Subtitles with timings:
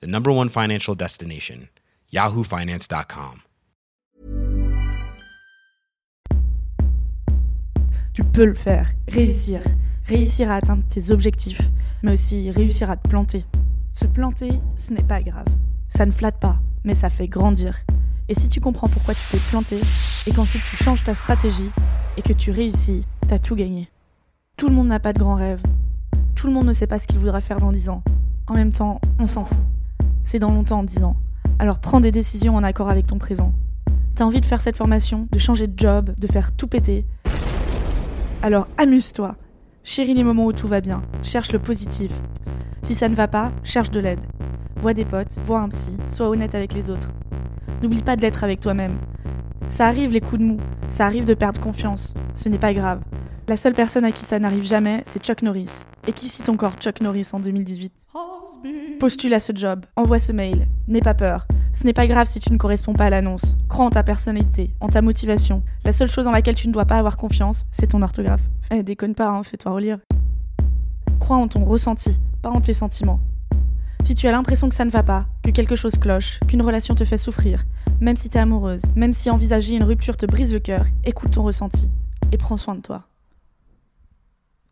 [0.00, 1.68] the number one financial destination,
[2.12, 3.40] yahoofinance.com.
[8.14, 9.60] Tu peux le faire, réussir,
[10.04, 11.60] réussir à atteindre tes objectifs,
[12.02, 13.44] mais aussi réussir à te planter.
[13.92, 15.46] Se planter, ce n'est pas grave.
[15.88, 17.76] Ça ne flatte pas, mais ça fait grandir.
[18.28, 19.80] Et si tu comprends pourquoi tu t'es planté,
[20.26, 21.70] et qu'ensuite tu changes ta stratégie,
[22.16, 23.88] et que tu réussis, t'as tout gagné.
[24.56, 25.62] Tout le monde n'a pas de grands rêves.
[26.36, 28.04] Tout le monde ne sait pas ce qu'il voudra faire dans 10 ans.
[28.46, 29.58] En même temps, on s'en fout.
[30.24, 31.16] C'est dans longtemps en 10 ans.
[31.58, 33.52] Alors prends des décisions en accord avec ton présent.
[34.14, 37.06] T'as envie de faire cette formation, de changer de job, de faire tout péter.
[38.42, 39.36] Alors amuse-toi.
[39.84, 41.02] Chéris les moments où tout va bien.
[41.22, 42.10] Cherche le positif.
[42.82, 44.20] Si ça ne va pas, cherche de l'aide.
[44.80, 47.10] Vois des potes, vois un psy, sois honnête avec les autres.
[47.82, 48.98] N'oublie pas de l'être avec toi-même.
[49.68, 50.58] Ça arrive les coups de mou,
[50.90, 52.14] ça arrive de perdre confiance.
[52.34, 53.02] Ce n'est pas grave.
[53.46, 55.84] La seule personne à qui ça n'arrive jamais, c'est Chuck Norris.
[56.06, 58.06] Et qui cite encore Chuck Norris en 2018
[59.00, 61.46] Postule à ce job, envoie ce mail, n'aie pas peur.
[61.72, 63.56] Ce n'est pas grave si tu ne corresponds pas à l'annonce.
[63.68, 65.62] Crois en ta personnalité, en ta motivation.
[65.84, 68.42] La seule chose en laquelle tu ne dois pas avoir confiance, c'est ton orthographe.
[68.70, 69.98] Eh, déconne pas, hein, fais-toi relire.
[71.18, 73.20] Crois en ton ressenti, pas en tes sentiments.
[74.04, 76.94] Si tu as l'impression que ça ne va pas, que quelque chose cloche, qu'une relation
[76.94, 77.64] te fait souffrir,
[78.00, 81.42] même si t'es amoureuse, même si envisager une rupture te brise le cœur, écoute ton
[81.42, 81.90] ressenti
[82.30, 83.08] et prends soin de toi.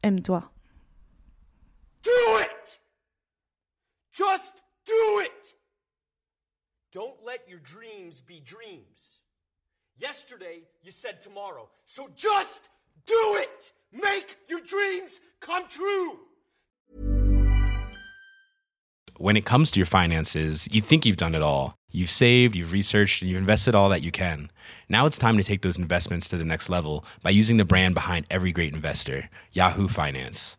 [0.03, 0.53] Aime-toi.
[6.93, 9.21] Don't let your dreams be dreams.
[9.98, 11.71] Yesterday, you said tomorrow.
[11.87, 12.69] So just
[13.07, 13.73] do it!
[13.92, 16.19] Make your dreams come true!
[19.17, 21.77] When it comes to your finances, you think you've done it all.
[21.91, 24.51] You've saved, you've researched, and you've invested all that you can.
[24.91, 27.95] Now it's time to take those investments to the next level by using the brand
[27.95, 30.59] behind every great investor, Yahoo Finance.